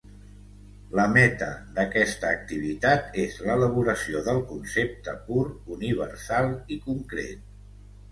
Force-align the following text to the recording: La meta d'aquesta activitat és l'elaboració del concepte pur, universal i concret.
La 0.99 1.03
meta 1.15 1.49
d'aquesta 1.75 2.31
activitat 2.37 3.19
és 3.23 3.35
l'elaboració 3.49 4.21
del 4.29 4.41
concepte 4.53 5.15
pur, 5.29 5.45
universal 5.77 6.49
i 6.77 6.79
concret. 6.87 7.45